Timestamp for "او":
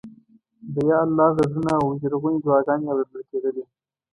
1.79-1.85